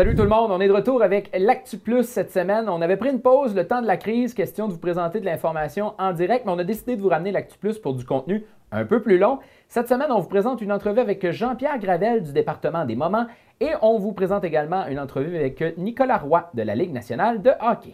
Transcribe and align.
Salut 0.00 0.14
tout 0.14 0.22
le 0.22 0.30
monde, 0.30 0.50
on 0.50 0.62
est 0.62 0.66
de 0.66 0.72
retour 0.72 1.02
avec 1.02 1.30
l'Actu 1.38 1.76
Plus 1.76 2.04
cette 2.04 2.32
semaine. 2.32 2.70
On 2.70 2.80
avait 2.80 2.96
pris 2.96 3.10
une 3.10 3.20
pause 3.20 3.54
le 3.54 3.66
temps 3.66 3.82
de 3.82 3.86
la 3.86 3.98
crise, 3.98 4.32
question 4.32 4.66
de 4.66 4.72
vous 4.72 4.78
présenter 4.78 5.20
de 5.20 5.26
l'information 5.26 5.92
en 5.98 6.14
direct, 6.14 6.46
mais 6.46 6.52
on 6.52 6.58
a 6.58 6.64
décidé 6.64 6.96
de 6.96 7.02
vous 7.02 7.10
ramener 7.10 7.32
l'Actu 7.32 7.58
Plus 7.58 7.78
pour 7.78 7.92
du 7.92 8.06
contenu 8.06 8.46
un 8.72 8.86
peu 8.86 9.02
plus 9.02 9.18
long. 9.18 9.40
Cette 9.68 9.90
semaine, 9.90 10.10
on 10.10 10.20
vous 10.20 10.28
présente 10.30 10.62
une 10.62 10.72
entrevue 10.72 11.00
avec 11.00 11.30
Jean-Pierre 11.30 11.78
Gravel 11.78 12.22
du 12.22 12.32
département 12.32 12.86
des 12.86 12.96
Moments 12.96 13.26
et 13.60 13.72
on 13.82 13.98
vous 13.98 14.14
présente 14.14 14.42
également 14.42 14.86
une 14.86 14.98
entrevue 14.98 15.36
avec 15.36 15.76
Nicolas 15.76 16.16
Roy 16.16 16.48
de 16.54 16.62
la 16.62 16.74
Ligue 16.74 16.94
nationale 16.94 17.42
de 17.42 17.50
hockey. 17.60 17.92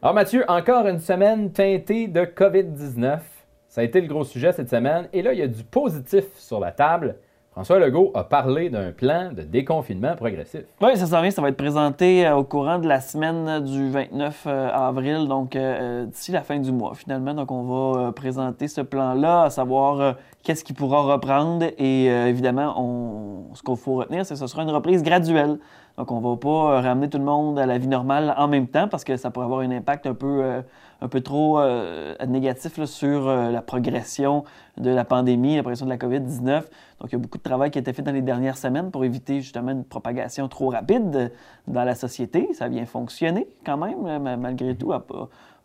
Alors 0.00 0.14
Mathieu, 0.14 0.44
encore 0.46 0.86
une 0.86 1.00
semaine 1.00 1.50
teintée 1.50 2.06
de 2.06 2.20
COVID-19. 2.20 3.18
Ça 3.66 3.80
a 3.80 3.84
été 3.84 4.00
le 4.00 4.06
gros 4.06 4.22
sujet 4.22 4.52
cette 4.52 4.70
semaine. 4.70 5.08
Et 5.12 5.22
là, 5.22 5.32
il 5.32 5.40
y 5.40 5.42
a 5.42 5.48
du 5.48 5.64
positif 5.64 6.24
sur 6.36 6.60
la 6.60 6.70
table. 6.70 7.16
François 7.50 7.80
Legault 7.80 8.12
a 8.14 8.22
parlé 8.22 8.70
d'un 8.70 8.92
plan 8.92 9.32
de 9.32 9.42
déconfinement 9.42 10.14
progressif. 10.14 10.60
Oui, 10.80 10.96
ça 10.96 11.06
s'en 11.06 11.20
vient. 11.20 11.32
Ça 11.32 11.42
va 11.42 11.48
être 11.48 11.56
présenté 11.56 12.24
euh, 12.24 12.36
au 12.36 12.44
courant 12.44 12.78
de 12.78 12.86
la 12.86 13.00
semaine 13.00 13.64
du 13.64 13.90
29 13.90 14.44
euh, 14.46 14.70
avril, 14.72 15.26
donc 15.26 15.56
euh, 15.56 16.06
d'ici 16.06 16.30
la 16.30 16.42
fin 16.42 16.60
du 16.60 16.70
mois 16.70 16.94
finalement. 16.94 17.34
Donc 17.34 17.50
on 17.50 17.64
va 17.64 18.12
présenter 18.12 18.68
ce 18.68 18.82
plan-là, 18.82 19.42
à 19.42 19.50
savoir 19.50 20.14
qu'est-ce 20.44 20.62
qui 20.62 20.74
pourra 20.74 21.02
reprendre. 21.02 21.66
Et 21.76 22.04
évidemment, 22.04 23.50
ce 23.54 23.62
qu'il 23.64 23.76
faut 23.76 23.96
retenir, 23.96 24.24
c'est 24.24 24.34
que 24.34 24.40
ce 24.40 24.46
sera 24.46 24.62
une 24.62 24.70
reprise 24.70 25.02
graduelle. 25.02 25.58
Donc, 25.98 26.12
on 26.12 26.20
ne 26.20 26.28
va 26.28 26.36
pas 26.36 26.48
euh, 26.48 26.80
ramener 26.80 27.10
tout 27.10 27.18
le 27.18 27.24
monde 27.24 27.58
à 27.58 27.66
la 27.66 27.76
vie 27.76 27.88
normale 27.88 28.32
en 28.38 28.46
même 28.46 28.68
temps 28.68 28.86
parce 28.86 29.02
que 29.02 29.16
ça 29.16 29.32
pourrait 29.32 29.46
avoir 29.46 29.60
un 29.60 29.70
impact 29.72 30.06
un 30.06 30.14
peu, 30.14 30.44
euh, 30.44 30.62
un 31.00 31.08
peu 31.08 31.20
trop 31.20 31.58
euh, 31.58 32.14
négatif 32.24 32.84
sur 32.84 33.26
la 33.26 33.60
progression 33.62 34.44
de 34.76 34.90
la 34.90 35.04
pandémie, 35.04 35.56
la 35.56 35.62
progression 35.62 35.86
de 35.86 35.90
la 35.90 35.96
COVID-19. 35.96 36.62
Donc, 37.00 37.10
il 37.10 37.12
y 37.12 37.14
a 37.16 37.18
beaucoup 37.18 37.38
de 37.38 37.42
travail 37.42 37.72
qui 37.72 37.78
a 37.78 37.80
été 37.80 37.92
fait 37.92 38.02
dans 38.02 38.12
les 38.12 38.22
dernières 38.22 38.56
semaines 38.56 38.92
pour 38.92 39.04
éviter 39.04 39.40
justement 39.40 39.72
une 39.72 39.84
propagation 39.84 40.46
trop 40.46 40.68
rapide 40.68 41.32
dans 41.66 41.84
la 41.84 41.96
société. 41.96 42.48
Ça 42.52 42.66
a 42.66 42.68
bien 42.68 42.86
fonctionné 42.86 43.48
quand 43.66 43.76
même, 43.76 44.36
malgré 44.38 44.76
tout, 44.76 44.92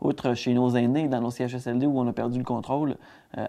outre 0.04 0.34
chez 0.34 0.54
nos 0.54 0.70
aînés, 0.76 1.08
dans 1.08 1.22
nos 1.22 1.32
CHSLD 1.32 1.86
où 1.86 2.00
on 2.00 2.08
a 2.08 2.14
perdu 2.14 2.38
le 2.38 2.46
contrôle. 2.46 2.98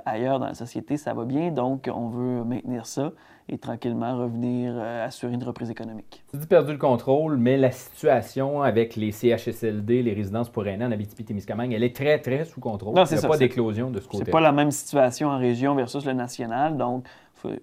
ailleurs 0.07 0.39
dans 0.39 0.47
la 0.47 0.55
société, 0.55 0.97
ça 0.97 1.13
va 1.13 1.25
bien. 1.25 1.51
Donc, 1.51 1.91
on 1.93 2.09
veut 2.09 2.45
maintenir 2.45 2.87
ça 2.87 3.13
et 3.49 3.59
tranquillement 3.59 4.17
revenir 4.17 4.73
euh, 4.75 5.05
assurer 5.05 5.35
une 5.35 5.45
reprise 5.45 5.71
économique. 5.71 6.25
Tu 6.31 6.39
dis 6.39 6.47
perdu 6.47 6.73
le 6.73 6.79
contrôle, 6.79 7.37
mais 7.37 7.57
la 7.57 7.71
situation 7.71 8.63
avec 8.63 8.97
les 8.97 9.13
CHSLD, 9.13 10.03
les 10.03 10.15
résidences 10.15 10.49
pour 10.49 10.67
aînés 10.67 10.85
en 10.85 10.91
Abitibi-Témiscamingue, 10.91 11.73
elle 11.73 11.83
est 11.83 11.95
très, 11.95 12.19
très 12.19 12.45
sous 12.47 12.61
contrôle. 12.61 12.95
Non, 12.95 13.05
Il 13.05 13.19
n'y 13.19 13.25
a 13.25 13.29
pas 13.29 13.37
d'éclosion 13.37 13.91
de 13.91 14.01
ce 14.01 14.09
côté. 14.09 14.25
C'est 14.25 14.31
pas 14.31 14.41
la 14.41 14.53
même 14.53 14.71
situation 14.71 15.29
en 15.29 15.39
région 15.39 15.75
versus 15.75 16.05
le 16.07 16.15
national, 16.15 16.77
donc 16.77 17.05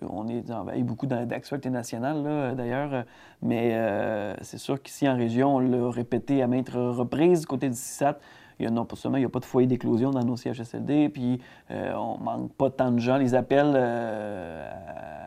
on 0.07 0.27
est 0.27 0.43
il 0.75 0.83
beaucoup 0.83 1.07
d'actualité 1.07 1.71
nationale, 1.71 2.53
d'ailleurs, 2.55 3.05
mais 3.41 3.71
euh, 3.73 4.35
c'est 4.41 4.59
sûr 4.59 4.79
qu'ici 4.79 5.09
en 5.09 5.17
région, 5.17 5.55
on 5.55 5.59
l'a 5.59 5.89
répété 5.89 6.43
à 6.43 6.47
maintes 6.47 6.69
reprises, 6.69 7.47
côté 7.47 7.67
du 7.67 7.75
CISAT, 7.75 8.19
il 8.61 8.65
y 8.65 8.67
a, 8.67 8.71
non 8.71 8.85
pas 8.85 8.95
seulement 8.95 9.17
il 9.17 9.21
n'y 9.21 9.25
a 9.25 9.29
pas 9.29 9.39
de 9.39 9.45
foyer 9.45 9.67
d'éclosion 9.67 10.11
dans 10.11 10.23
nos 10.23 10.37
CHSLD, 10.37 11.09
puis 11.09 11.41
euh, 11.71 11.93
on 11.95 12.17
manque 12.17 12.53
pas 12.53 12.69
tant 12.69 12.91
de 12.91 12.99
gens. 12.99 13.17
Les 13.17 13.33
appels 13.33 13.73
euh, 13.75 14.71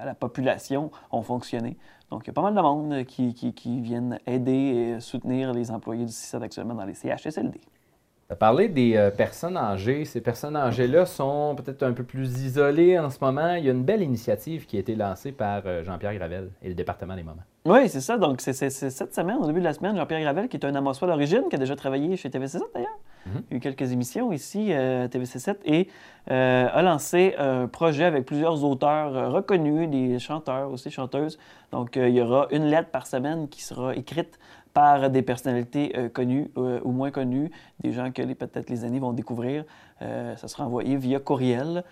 à 0.01 0.05
la 0.05 0.15
population 0.15 0.91
ont 1.11 1.23
fonctionné. 1.23 1.77
Donc, 2.11 2.23
il 2.25 2.27
y 2.29 2.31
a 2.31 2.33
pas 2.33 2.43
mal 2.43 2.55
de 2.55 2.61
monde 2.61 3.05
qui, 3.05 3.35
qui, 3.35 3.81
viennent 3.81 4.19
aider 4.27 4.53
et 4.53 5.01
soutenir 5.01 5.53
les 5.53 5.71
employés 5.71 6.05
du 6.05 6.13
CISAD 6.13 6.45
actuellement 6.45 6.75
dans 6.75 6.85
les 6.85 6.95
CHSLD. 6.95 7.59
Tu 7.59 8.33
as 8.33 8.37
parlé 8.37 8.69
des 8.69 8.97
euh, 8.97 9.11
personnes 9.11 9.57
âgées. 9.57 10.05
Ces 10.05 10.21
personnes 10.21 10.57
âgées-là 10.57 11.07
sont 11.07 11.57
peut-être 11.57 11.83
un 11.83 11.93
peu 11.93 12.05
plus 12.05 12.45
isolées 12.45 12.99
en 12.99 13.11
ce 13.11 13.19
moment. 13.21 13.55
Il 13.55 13.65
y 13.65 13.69
a 13.69 13.73
une 13.73 13.85
belle 13.85 14.03
initiative 14.03 14.67
qui 14.67 14.77
a 14.77 14.81
été 14.81 14.95
lancée 14.95 15.33
par 15.33 15.63
Jean-Pierre 15.83 16.15
Gravel 16.15 16.51
et 16.63 16.69
le 16.69 16.75
département 16.75 17.17
des 17.17 17.25
Moments. 17.25 17.43
Oui, 17.67 17.89
c'est 17.89 18.03
ça. 18.03 18.19
Donc, 18.19 18.43
c'est 18.43 18.53
cette 18.53 19.15
semaine, 19.15 19.39
au 19.41 19.47
début 19.47 19.61
de 19.61 19.65
la 19.65 19.73
semaine, 19.73 19.97
Jean-Pierre 19.97 20.21
Gravel, 20.21 20.49
qui 20.49 20.59
est 20.59 20.67
un 20.67 20.75
Amossois 20.75 21.09
d'origine, 21.09 21.45
qui 21.49 21.57
a 21.57 21.59
déjà 21.59 21.75
travaillé 21.75 22.15
chez 22.17 22.29
TVC7 22.29 22.61
d'ailleurs, 22.75 22.99
Mhm. 23.27 23.43
Il 23.51 23.53
y 23.53 23.55
a 23.55 23.57
eu 23.57 23.61
quelques 23.61 23.93
émissions 23.93 24.33
ici 24.33 24.69
euh, 24.71 25.05
à 25.05 25.09
TVC7 25.09 25.57
et 25.65 25.89
euh, 26.31 26.69
a 26.73 26.83
lancé 26.83 27.35
un 27.39 27.67
projet 27.67 28.05
avec 28.05 28.25
plusieurs 28.27 28.65
auteurs 28.65 29.17
euh, 29.17 29.29
reconnus, 29.31 29.89
des 29.89 30.19
chanteurs 30.19 30.71
aussi, 30.71 30.91
chanteuses. 30.91 31.39
Donc, 31.73 31.97
il 31.97 32.11
y 32.11 32.21
aura 32.21 32.47
une 32.51 32.65
lettre 32.65 32.91
par 32.91 33.07
semaine 33.07 33.49
qui 33.49 33.63
sera 33.63 33.95
écrite 33.95 34.39
par 34.73 35.09
des 35.09 35.23
personnalités 35.23 35.93
connues 36.13 36.51
ou 36.57 36.91
moins 36.91 37.13
connues, 37.13 37.53
des 37.81 37.93
gens 37.93 38.11
que 38.11 38.23
peut-être 38.23 38.69
les 38.71 38.85
années 38.85 38.99
vont 38.99 39.13
découvrir. 39.13 39.65
ça 40.01 40.49
sera 40.49 40.67
envoyé 40.67 40.97
via 40.97 41.21
courriel 41.21 41.85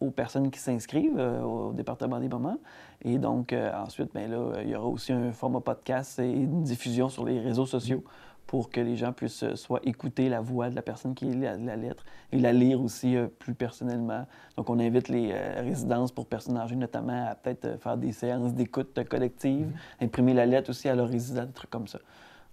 aux 0.00 0.10
personnes 0.10 0.50
qui 0.50 0.58
s'inscrivent 0.58 1.20
au 1.44 1.72
département 1.72 2.18
des 2.18 2.28
moments. 2.28 2.58
Et 3.04 3.18
donc, 3.18 3.54
ensuite, 3.74 4.12
bien 4.12 4.26
là, 4.26 4.62
il 4.64 4.70
y 4.70 4.74
aura 4.74 4.88
aussi 4.88 5.12
un 5.12 5.30
format 5.30 5.60
podcast 5.60 6.18
et 6.18 6.30
une 6.30 6.64
diffusion 6.64 7.08
sur 7.08 7.24
les 7.24 7.38
réseaux 7.38 7.66
sociaux 7.66 8.02
pour 8.50 8.68
que 8.68 8.80
les 8.80 8.96
gens 8.96 9.12
puissent 9.12 9.44
euh, 9.44 9.54
soit 9.54 9.78
écouter 9.84 10.28
la 10.28 10.40
voix 10.40 10.70
de 10.70 10.74
la 10.74 10.82
personne 10.82 11.14
qui 11.14 11.24
lit 11.24 11.38
la, 11.38 11.76
lettre 11.76 12.04
et 12.32 12.38
la 12.40 12.52
lire 12.52 12.82
aussi 12.82 13.16
euh, 13.16 13.28
plus 13.28 13.54
personnellement. 13.54 14.26
Donc, 14.56 14.68
on 14.70 14.80
invite 14.80 15.06
les 15.06 15.30
euh, 15.30 15.60
résidences 15.60 16.10
pour 16.10 16.26
personnes 16.26 16.56
âgées 16.56 16.74
notamment 16.74 17.28
à 17.28 17.36
peut-être 17.36 17.80
faire 17.80 17.96
des 17.96 18.10
séances 18.10 18.52
d'écoute 18.52 18.98
collective, 19.08 19.68
mm-hmm. 19.68 20.04
imprimer 20.04 20.34
la 20.34 20.46
lettre 20.46 20.70
aussi 20.70 20.88
à 20.88 20.96
leurs 20.96 21.08
résidents, 21.08 21.44
des 21.44 21.52
trucs 21.52 21.70
comme 21.70 21.86
ça. 21.86 22.00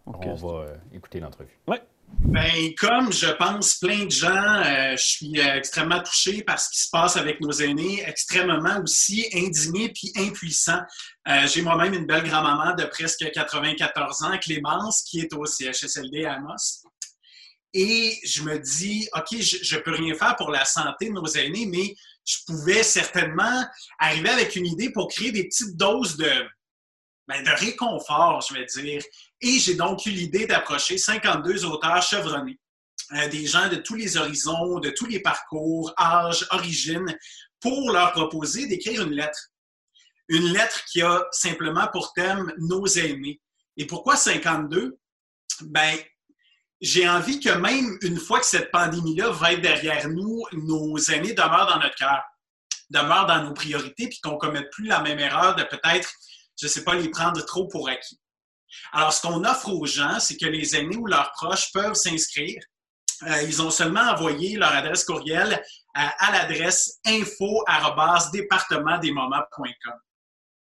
On 0.07 0.35
va 0.35 0.65
écouter 0.93 1.19
l'entrevue. 1.19 1.57
Oui. 1.67 1.77
Ben, 2.19 2.73
comme 2.79 3.11
je 3.11 3.27
pense 3.27 3.75
plein 3.75 4.05
de 4.05 4.11
gens, 4.11 4.29
euh, 4.29 4.95
je 4.95 5.03
suis 5.03 5.39
euh, 5.41 5.55
extrêmement 5.55 6.01
touché 6.01 6.41
par 6.41 6.59
ce 6.59 6.69
qui 6.69 6.79
se 6.79 6.89
passe 6.89 7.17
avec 7.17 7.41
nos 7.41 7.51
aînés, 7.51 8.01
extrêmement 8.07 8.81
aussi 8.81 9.27
indigné 9.33 9.89
puis 9.89 10.13
impuissant. 10.15 10.79
Euh, 11.27 11.45
j'ai 11.47 11.61
moi-même 11.61 11.93
une 11.93 12.05
belle 12.05 12.23
grand-maman 12.23 12.75
de 12.75 12.85
presque 12.85 13.29
94 13.29 14.23
ans, 14.23 14.37
Clémence, 14.39 15.03
qui 15.03 15.19
est 15.19 15.33
au 15.33 15.45
CHSLD 15.45 16.25
à 16.25 16.35
Amos. 16.35 16.87
Et 17.73 18.17
je 18.23 18.41
me 18.43 18.57
dis, 18.57 19.09
OK, 19.13 19.39
je 19.39 19.75
ne 19.75 19.81
peux 19.81 19.91
rien 19.91 20.15
faire 20.15 20.35
pour 20.37 20.49
la 20.49 20.63
santé 20.63 21.09
de 21.09 21.13
nos 21.13 21.27
aînés, 21.27 21.65
mais 21.65 21.93
je 22.25 22.37
pouvais 22.47 22.83
certainement 22.83 23.65
arriver 23.99 24.29
avec 24.29 24.55
une 24.55 24.65
idée 24.65 24.91
pour 24.91 25.09
créer 25.09 25.31
des 25.31 25.43
petites 25.43 25.75
doses 25.75 26.15
de, 26.15 26.31
ben, 27.27 27.43
de 27.43 27.49
réconfort, 27.49 28.41
je 28.49 28.53
vais 28.53 28.65
dire. 28.65 29.03
Et 29.41 29.59
j'ai 29.59 29.75
donc 29.75 30.05
eu 30.05 30.11
l'idée 30.11 30.47
d'approcher 30.47 30.97
52 30.97 31.65
auteurs 31.65 32.01
chevronnés, 32.01 32.59
euh, 33.13 33.27
des 33.29 33.45
gens 33.45 33.69
de 33.69 33.75
tous 33.75 33.95
les 33.95 34.17
horizons, 34.17 34.79
de 34.79 34.89
tous 34.89 35.05
les 35.05 35.19
parcours, 35.19 35.93
âges, 35.99 36.45
origines, 36.51 37.15
pour 37.59 37.91
leur 37.91 38.11
proposer 38.11 38.67
d'écrire 38.67 39.03
une 39.03 39.13
lettre. 39.13 39.49
Une 40.29 40.51
lettre 40.51 40.83
qui 40.85 41.01
a 41.01 41.25
simplement 41.31 41.87
pour 41.91 42.13
thème 42.13 42.51
nos 42.57 42.85
aînés. 42.85 43.41
Et 43.77 43.85
pourquoi 43.85 44.15
52? 44.15 44.97
Ben, 45.61 45.97
j'ai 46.81 47.07
envie 47.07 47.39
que 47.39 47.49
même 47.49 47.97
une 48.01 48.19
fois 48.19 48.39
que 48.39 48.45
cette 48.45 48.71
pandémie-là 48.71 49.29
va 49.31 49.53
être 49.53 49.61
derrière 49.61 50.09
nous, 50.09 50.43
nos 50.51 50.97
aînés 50.97 51.33
demeurent 51.33 51.67
dans 51.67 51.79
notre 51.79 51.95
cœur, 51.95 52.21
demeurent 52.89 53.25
dans 53.25 53.43
nos 53.43 53.53
priorités, 53.53 54.09
puis 54.09 54.19
qu'on 54.21 54.33
ne 54.33 54.37
commette 54.37 54.69
plus 54.71 54.85
la 54.85 55.01
même 55.01 55.19
erreur 55.19 55.55
de 55.55 55.63
peut-être 55.63 56.11
je 56.59 56.65
ne 56.65 56.71
sais 56.71 56.83
pas, 56.83 56.95
les 56.95 57.09
prendre 57.09 57.43
trop 57.45 57.67
pour 57.67 57.87
acquis. 57.87 58.19
Alors, 58.91 59.13
ce 59.13 59.21
qu'on 59.21 59.43
offre 59.43 59.69
aux 59.69 59.85
gens, 59.85 60.19
c'est 60.19 60.37
que 60.37 60.45
les 60.45 60.75
aînés 60.75 60.97
ou 60.97 61.05
leurs 61.05 61.31
proches 61.33 61.71
peuvent 61.71 61.95
s'inscrire. 61.95 62.61
Euh, 63.23 63.41
ils 63.43 63.61
ont 63.61 63.71
seulement 63.71 64.11
envoyé 64.11 64.57
leur 64.57 64.73
adresse 64.73 65.03
courriel 65.03 65.53
euh, 65.53 65.57
à, 65.93 66.31
l'adresse 66.31 66.99
info-départementdesmoments.com. 67.05 69.93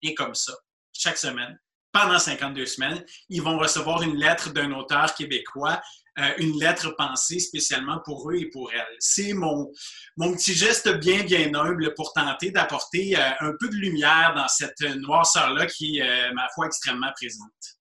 Et 0.02 0.14
comme 0.14 0.34
ça, 0.34 0.52
chaque 0.92 1.18
semaine, 1.18 1.58
pendant 1.92 2.18
52 2.18 2.66
semaines, 2.66 3.04
ils 3.28 3.42
vont 3.42 3.58
recevoir 3.58 4.02
une 4.02 4.16
lettre 4.16 4.50
d'un 4.50 4.72
auteur 4.72 5.14
québécois 5.14 5.80
euh, 6.18 6.32
une 6.38 6.58
lettre 6.58 6.96
pensée 6.96 7.38
spécialement 7.38 8.00
pour 8.02 8.30
eux 8.30 8.36
et 8.36 8.46
pour 8.46 8.72
elles. 8.72 8.96
C'est 9.00 9.34
mon, 9.34 9.70
mon 10.16 10.32
petit 10.32 10.54
geste 10.54 10.88
bien, 10.96 11.24
bien 11.24 11.54
humble 11.54 11.92
pour 11.92 12.14
tenter 12.14 12.50
d'apporter 12.50 13.16
un 13.16 13.52
peu 13.60 13.68
de 13.68 13.74
lumière 13.74 14.32
dans 14.34 14.48
cette 14.48 14.80
noirceur-là 14.80 15.66
qui 15.66 15.98
est, 15.98 16.32
ma 16.32 16.48
foi, 16.54 16.68
extrêmement 16.68 17.12
présente. 17.14 17.76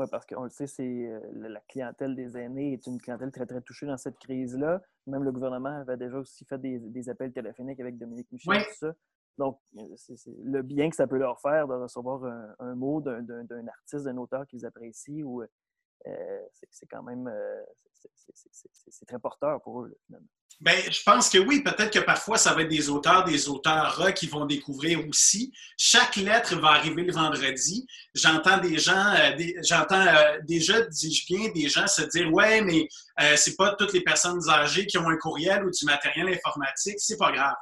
Oui, 0.00 0.06
parce 0.10 0.24
qu'on 0.24 0.44
le 0.44 0.50
sait, 0.50 0.66
c'est 0.66 1.12
la 1.34 1.60
clientèle 1.68 2.14
des 2.14 2.38
aînés 2.38 2.72
est 2.72 2.86
une 2.86 2.98
clientèle 2.98 3.30
très, 3.30 3.44
très 3.44 3.60
touchée 3.60 3.84
dans 3.84 3.98
cette 3.98 4.18
crise-là. 4.18 4.80
Même 5.06 5.24
le 5.24 5.30
gouvernement 5.30 5.80
avait 5.80 5.98
déjà 5.98 6.16
aussi 6.16 6.46
fait 6.46 6.58
des, 6.58 6.78
des 6.78 7.10
appels 7.10 7.32
téléphoniques 7.32 7.80
avec 7.80 7.98
Dominique 7.98 8.32
Michel, 8.32 8.62
tout 8.62 8.78
ça. 8.78 8.94
Donc, 9.36 9.58
c'est 9.96 10.16
le 10.42 10.62
bien 10.62 10.88
que 10.88 10.96
ça 10.96 11.06
peut 11.06 11.18
leur 11.18 11.38
faire 11.40 11.68
de 11.68 11.74
recevoir 11.74 12.24
un, 12.24 12.54
un 12.60 12.74
mot 12.74 13.02
d'un 13.02 13.68
artiste, 13.68 14.04
d'un 14.04 14.16
auteur 14.16 14.46
qu'ils 14.46 14.64
apprécient 14.64 15.22
ou 15.24 15.42
euh, 15.42 15.46
c'est 16.70 16.86
quand 16.86 17.02
même 17.02 17.30
c'est 18.90 19.06
très 19.06 19.18
porteur 19.18 19.60
pour 19.62 19.82
eux. 19.82 19.98
Bien, 20.60 20.74
je 20.90 21.02
pense 21.02 21.30
que 21.30 21.38
oui. 21.38 21.62
Peut-être 21.62 21.90
que 21.90 22.00
parfois, 22.00 22.36
ça 22.36 22.52
va 22.52 22.62
être 22.62 22.68
des 22.68 22.90
auteurs, 22.90 23.24
des 23.24 23.48
auteurs 23.48 24.12
qui 24.14 24.26
vont 24.26 24.44
découvrir 24.44 25.06
aussi. 25.08 25.52
Chaque 25.78 26.16
lettre 26.16 26.54
va 26.56 26.68
arriver 26.72 27.02
le 27.02 27.12
vendredi. 27.12 27.86
J'entends 28.14 28.58
des 28.58 28.78
gens, 28.78 29.14
euh, 29.14 29.52
j'entends 29.62 30.06
euh, 30.06 30.38
déjà, 30.42 30.82
dis-je 30.82 31.26
bien, 31.26 31.50
des 31.52 31.68
gens 31.68 31.86
se 31.86 32.02
dire 32.02 32.30
Ouais, 32.30 32.60
mais 32.60 32.86
euh, 33.22 33.36
c'est 33.36 33.56
pas 33.56 33.74
toutes 33.76 33.94
les 33.94 34.02
personnes 34.02 34.46
âgées 34.50 34.86
qui 34.86 34.98
ont 34.98 35.08
un 35.08 35.16
courriel 35.16 35.64
ou 35.64 35.70
du 35.70 35.84
matériel 35.86 36.28
informatique. 36.28 36.98
C'est 36.98 37.16
pas 37.16 37.32
grave. 37.32 37.56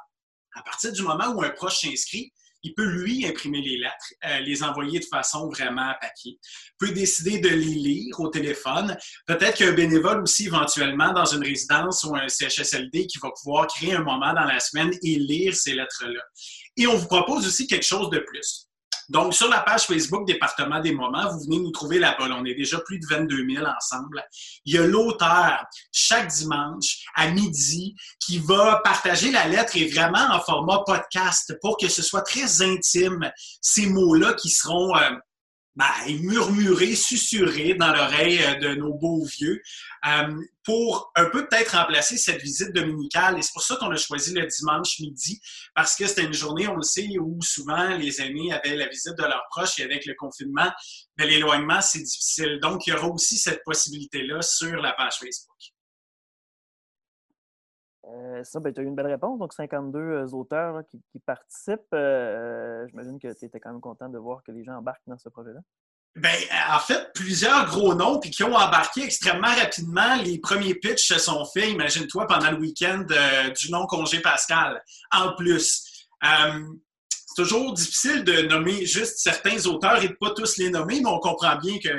À 0.55 0.63
partir 0.63 0.91
du 0.91 1.01
moment 1.03 1.29
où 1.29 1.41
un 1.41 1.51
proche 1.51 1.79
s'inscrit, 1.79 2.33
il 2.63 2.73
peut 2.73 2.85
lui 2.85 3.25
imprimer 3.25 3.61
les 3.61 3.77
lettres, 3.77 4.13
euh, 4.25 4.39
les 4.39 4.63
envoyer 4.63 4.99
de 4.99 5.05
façon 5.05 5.49
vraiment 5.49 5.93
papier. 6.01 6.39
Il 6.41 6.87
peut 6.87 6.93
décider 6.93 7.39
de 7.39 7.49
les 7.49 7.55
lire 7.55 8.19
au 8.19 8.29
téléphone. 8.29 8.97
Peut-être 9.25 9.57
qu'un 9.57 9.73
bénévole 9.73 10.21
aussi, 10.21 10.47
éventuellement, 10.47 11.13
dans 11.13 11.25
une 11.25 11.43
résidence 11.43 12.03
ou 12.03 12.15
un 12.15 12.27
CHSLD, 12.27 13.07
qui 13.07 13.19
va 13.19 13.29
pouvoir 13.31 13.67
créer 13.67 13.93
un 13.93 14.03
moment 14.03 14.33
dans 14.33 14.45
la 14.45 14.59
semaine 14.59 14.91
et 15.03 15.19
lire 15.19 15.55
ces 15.55 15.73
lettres-là. 15.73 16.21
Et 16.77 16.87
on 16.87 16.95
vous 16.95 17.07
propose 17.07 17.47
aussi 17.47 17.67
quelque 17.67 17.85
chose 17.85 18.09
de 18.09 18.19
plus. 18.19 18.68
Donc, 19.09 19.33
sur 19.33 19.49
la 19.49 19.59
page 19.61 19.83
Facebook 19.83 20.27
Département 20.27 20.79
des 20.79 20.91
moments, 20.91 21.31
vous 21.31 21.39
venez 21.41 21.59
nous 21.59 21.71
trouver 21.71 21.97
là-bas. 21.97 22.27
On 22.31 22.45
est 22.45 22.53
déjà 22.53 22.79
plus 22.79 22.99
de 22.99 23.05
22 23.07 23.45
000 23.55 23.65
ensemble. 23.65 24.23
Il 24.65 24.75
y 24.75 24.77
a 24.77 24.85
l'auteur 24.85 25.65
chaque 25.91 26.27
dimanche 26.27 27.05
à 27.15 27.29
midi 27.29 27.95
qui 28.19 28.37
va 28.39 28.81
partager 28.83 29.31
la 29.31 29.47
lettre 29.47 29.75
et 29.75 29.87
vraiment 29.87 30.27
en 30.31 30.39
format 30.39 30.83
podcast 30.85 31.55
pour 31.61 31.77
que 31.77 31.87
ce 31.87 32.03
soit 32.03 32.21
très 32.21 32.61
intime, 32.61 33.31
ces 33.61 33.87
mots-là 33.87 34.33
qui 34.33 34.49
seront 34.49 34.95
euh, 34.95 35.09
ben, 35.79 36.19
murmurer, 36.19 36.93
susurrer 36.93 37.73
dans 37.73 37.93
l'oreille 37.93 38.43
euh, 38.43 38.55
de 38.55 38.75
nos 38.75 38.93
beaux 38.95 39.23
vieux 39.23 39.61
euh, 40.05 40.35
pour 40.65 41.09
un 41.15 41.29
peu 41.29 41.47
peut-être 41.47 41.77
remplacer 41.77 42.17
cette 42.17 42.41
visite 42.41 42.73
dominicale. 42.73 43.39
Et 43.39 43.41
c'est 43.41 43.53
pour 43.53 43.63
ça 43.63 43.77
qu'on 43.77 43.89
a 43.89 43.95
choisi 43.95 44.33
le 44.33 44.45
dimanche 44.45 44.99
midi, 44.99 45.39
parce 45.73 45.95
que 45.95 46.05
c'était 46.05 46.25
une 46.25 46.33
journée, 46.33 46.67
on 46.67 46.75
le 46.75 46.83
sait, 46.83 47.07
où 47.17 47.41
souvent 47.41 47.95
les 47.95 48.21
aînés 48.21 48.51
avaient 48.51 48.75
la 48.75 48.89
visite 48.89 49.15
de 49.17 49.23
leurs 49.23 49.45
proches 49.51 49.79
et 49.79 49.83
avec 49.83 50.05
le 50.05 50.15
confinement, 50.15 50.69
ben, 51.17 51.29
l'éloignement, 51.29 51.79
c'est 51.79 52.03
difficile. 52.03 52.59
Donc, 52.61 52.85
il 52.85 52.89
y 52.89 52.93
aura 52.93 53.07
aussi 53.07 53.37
cette 53.37 53.63
possibilité-là 53.63 54.41
sur 54.41 54.75
la 54.81 54.91
page 54.91 55.13
Facebook. 55.19 55.57
Euh, 58.09 58.43
ça, 58.43 58.59
ben, 58.59 58.73
tu 58.73 58.79
as 58.79 58.83
eu 58.83 58.87
une 58.87 58.95
belle 58.95 59.07
réponse. 59.07 59.39
Donc, 59.39 59.53
52 59.53 59.99
euh, 59.99 60.27
auteurs 60.31 60.81
qui, 60.89 61.19
participent. 61.19 61.93
Euh, 61.93 62.87
j'imagine 62.87 63.19
que 63.19 63.27
tu 63.37 63.45
étais 63.45 63.59
quand 63.59 63.71
même 63.71 63.81
content 63.81 64.09
de 64.09 64.17
voir 64.17 64.41
que 64.43 64.51
les 64.51 64.63
gens 64.63 64.73
embarquent 64.73 65.07
dans 65.07 65.17
ce 65.17 65.29
projet-là. 65.29 65.59
Ben, 66.15 66.35
en 66.71 66.79
fait, 66.79 67.11
plusieurs 67.13 67.67
gros 67.67 67.93
noms 67.93 68.19
puis 68.19 68.31
qui 68.31 68.43
ont 68.43 68.55
embarqué 68.55 69.03
extrêmement 69.03 69.53
rapidement. 69.55 70.15
Les 70.23 70.39
premiers 70.39 70.73
pitchs 70.75 71.07
se 71.07 71.19
sont 71.19 71.45
faits, 71.45 71.69
imagine-toi, 71.69 72.25
pendant 72.27 72.49
le 72.51 72.57
week-end 72.57 73.05
du 73.55 73.71
non-congé 73.71 74.19
Pascal. 74.19 74.81
En 75.11 75.35
plus, 75.35 76.07
c'est 76.21 77.43
toujours 77.43 77.73
difficile 77.73 78.23
de 78.23 78.41
nommer 78.47 78.87
juste 78.87 79.19
certains 79.19 79.63
auteurs 79.67 80.03
et 80.03 80.07
de 80.07 80.17
pas 80.19 80.31
tous 80.31 80.57
les 80.57 80.71
nommer, 80.71 80.99
mais 80.99 81.09
on 81.09 81.19
comprend 81.19 81.57
bien 81.57 81.77
que 81.77 81.89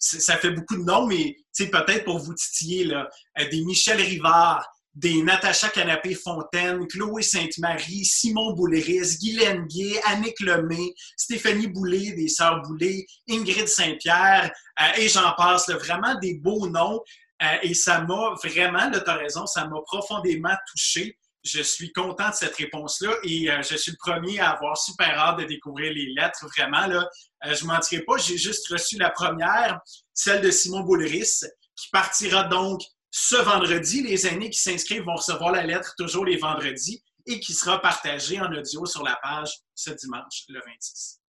ça 0.00 0.36
fait 0.36 0.50
beaucoup 0.50 0.76
de 0.76 0.82
noms, 0.82 1.06
mais 1.06 1.36
peut-être 1.56 2.04
pour 2.04 2.18
vous 2.18 2.34
titiller, 2.34 2.84
là, 2.84 3.08
des 3.50 3.62
Michel 3.62 3.98
Rivard, 4.00 4.68
des 4.94 5.22
Natacha 5.22 5.68
Canapé-Fontaine, 5.70 6.86
Chloé 6.86 7.22
Sainte-Marie, 7.22 8.04
Simon 8.04 8.52
Bouléris, 8.52 9.18
Guylaine 9.20 9.66
Guay, 9.66 10.00
Annick 10.04 10.38
Lemay, 10.40 10.94
Stéphanie 11.16 11.66
Boulay, 11.66 12.12
des 12.12 12.28
Sœurs 12.28 12.62
Boulay, 12.62 13.06
Ingrid 13.28 13.66
Saint-Pierre, 13.66 14.52
euh, 14.80 15.00
et 15.00 15.08
j'en 15.08 15.32
passe, 15.32 15.68
vraiment 15.70 16.14
des 16.20 16.34
beaux 16.34 16.68
noms. 16.68 17.00
Euh, 17.42 17.56
et 17.62 17.74
ça 17.74 18.00
m'a 18.02 18.34
vraiment, 18.42 18.90
tu 18.90 19.10
as 19.10 19.14
raison, 19.14 19.46
ça 19.46 19.66
m'a 19.66 19.80
profondément 19.84 20.54
touché. 20.70 21.18
Je 21.42 21.60
suis 21.60 21.92
content 21.92 22.30
de 22.30 22.34
cette 22.34 22.54
réponse-là 22.54 23.12
et 23.24 23.50
euh, 23.50 23.62
je 23.62 23.76
suis 23.76 23.90
le 23.90 23.98
premier 23.98 24.38
à 24.38 24.50
avoir 24.50 24.78
super 24.78 25.18
hâte 25.18 25.40
de 25.40 25.44
découvrir 25.44 25.92
les 25.92 26.14
lettres. 26.16 26.46
Vraiment, 26.56 26.86
là, 26.86 27.08
je 27.44 27.64
ne 27.64 27.66
mentirai 27.66 28.02
pas, 28.02 28.16
j'ai 28.16 28.38
juste 28.38 28.68
reçu 28.68 28.96
la 28.96 29.10
première, 29.10 29.80
celle 30.14 30.40
de 30.40 30.50
Simon 30.50 30.80
Bouléris, 30.80 31.42
qui 31.76 31.88
partira 31.90 32.44
donc 32.44 32.80
ce 33.16 33.36
vendredi, 33.36 34.02
les 34.02 34.26
aînés 34.26 34.50
qui 34.50 34.60
s'inscrivent 34.60 35.04
vont 35.04 35.14
recevoir 35.14 35.52
la 35.52 35.62
lettre 35.62 35.94
toujours 35.96 36.24
les 36.24 36.36
vendredis 36.36 37.00
et 37.26 37.38
qui 37.38 37.52
sera 37.52 37.80
partagée 37.80 38.40
en 38.40 38.52
audio 38.52 38.86
sur 38.86 39.04
la 39.04 39.14
page 39.22 39.52
ce 39.72 39.92
dimanche, 39.92 40.42
le 40.48 40.60
26. 40.66 41.20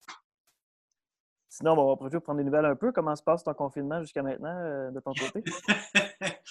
Sinon, 1.48 1.74
on 1.74 1.90
va 1.90 1.96
profiter 1.96 2.20
prendre 2.22 2.40
des 2.40 2.44
nouvelles 2.44 2.66
un 2.66 2.76
peu. 2.76 2.92
Comment 2.92 3.16
se 3.16 3.22
passe 3.22 3.44
ton 3.44 3.54
confinement 3.54 4.02
jusqu'à 4.02 4.24
maintenant 4.24 4.58
euh, 4.64 4.90
de 4.90 5.00
ton 5.00 5.14
côté? 5.14 5.44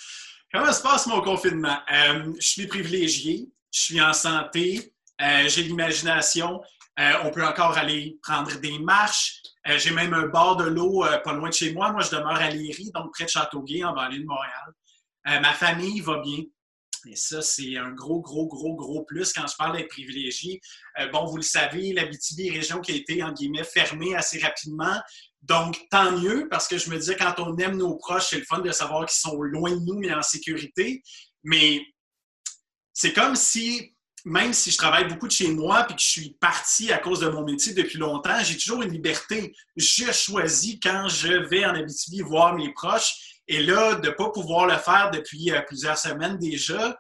Comment 0.52 0.72
se 0.72 0.80
passe 0.80 1.08
mon 1.08 1.20
confinement? 1.20 1.78
Euh, 1.92 2.32
je 2.38 2.46
suis 2.46 2.68
privilégié, 2.68 3.50
je 3.72 3.80
suis 3.80 4.00
en 4.00 4.12
santé, 4.12 4.94
euh, 5.20 5.48
j'ai 5.48 5.64
l'imagination. 5.64 6.62
on 7.24 7.30
peut 7.32 7.44
encore 7.44 7.76
aller 7.76 8.20
prendre 8.22 8.54
des 8.60 8.78
marches. 8.78 9.42
j'ai 9.66 9.90
même 9.90 10.14
un 10.14 10.28
bord 10.28 10.54
de 10.58 10.66
l'eau 10.66 11.04
pas 11.24 11.32
loin 11.32 11.48
de 11.48 11.54
chez 11.54 11.72
moi. 11.72 11.90
Moi, 11.90 12.02
je 12.02 12.10
demeure 12.12 12.36
à 12.36 12.50
Léry, 12.50 12.92
donc 12.94 13.12
près 13.12 13.24
de 13.24 13.30
Châteauguay, 13.30 13.82
en 13.82 13.94
banlieue 13.94 14.20
de 14.20 14.26
Montréal. 14.26 14.74
Euh, 15.28 15.40
ma 15.40 15.52
famille 15.52 16.00
va 16.00 16.20
bien. 16.20 16.44
Et 17.06 17.16
ça, 17.16 17.42
c'est 17.42 17.76
un 17.76 17.90
gros, 17.90 18.20
gros, 18.20 18.46
gros, 18.46 18.74
gros 18.74 19.04
plus 19.04 19.32
quand 19.32 19.46
je 19.46 19.56
parle 19.56 19.76
d'être 19.76 19.88
privilégié. 19.88 20.60
Euh, 20.98 21.08
bon, 21.08 21.26
vous 21.26 21.36
le 21.36 21.42
savez, 21.42 21.92
la 21.92 22.06
BTB 22.06 22.50
région 22.52 22.80
qui 22.80 22.92
a 22.92 22.94
été, 22.94 23.22
en 23.22 23.32
guillemets, 23.32 23.64
fermée 23.64 24.14
assez 24.14 24.38
rapidement. 24.38 24.96
Donc, 25.42 25.78
tant 25.90 26.12
mieux, 26.12 26.48
parce 26.50 26.66
que 26.66 26.78
je 26.78 26.88
me 26.88 26.96
disais, 26.96 27.16
quand 27.16 27.34
on 27.38 27.56
aime 27.58 27.76
nos 27.76 27.96
proches, 27.96 28.28
c'est 28.30 28.38
le 28.38 28.44
fun 28.44 28.60
de 28.60 28.72
savoir 28.72 29.06
qu'ils 29.06 29.18
sont 29.18 29.40
loin 29.42 29.70
de 29.72 29.84
nous, 29.84 29.98
mais 29.98 30.14
en 30.14 30.22
sécurité. 30.22 31.02
Mais 31.42 31.82
c'est 32.94 33.12
comme 33.12 33.36
si, 33.36 33.94
même 34.24 34.54
si 34.54 34.70
je 34.70 34.78
travaille 34.78 35.06
beaucoup 35.06 35.26
de 35.26 35.32
chez 35.32 35.48
moi 35.48 35.84
puis 35.84 35.96
que 35.96 36.00
je 36.00 36.06
suis 36.06 36.36
parti 36.40 36.90
à 36.90 36.98
cause 36.98 37.20
de 37.20 37.28
mon 37.28 37.44
métier 37.44 37.74
depuis 37.74 37.98
longtemps, 37.98 38.42
j'ai 38.42 38.56
toujours 38.56 38.82
une 38.82 38.92
liberté. 38.92 39.54
Je 39.76 40.10
choisis 40.12 40.78
quand 40.82 41.08
je 41.08 41.48
vais 41.48 41.66
en 41.66 41.74
Abitibi 41.74 42.22
voir 42.22 42.54
mes 42.54 42.72
proches 42.72 43.33
et 43.46 43.62
là, 43.62 43.96
de 43.96 44.08
ne 44.08 44.12
pas 44.12 44.30
pouvoir 44.30 44.66
le 44.66 44.76
faire 44.76 45.10
depuis 45.12 45.50
euh, 45.50 45.60
plusieurs 45.62 45.98
semaines 45.98 46.38
déjà, 46.38 46.98